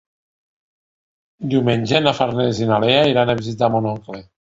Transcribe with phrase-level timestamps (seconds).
[1.51, 4.23] Diumenge na Farners i na Lea iran a visitar mon oncle.